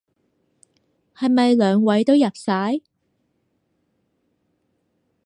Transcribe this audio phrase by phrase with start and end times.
[1.15, 2.81] 係咪兩位都入晒？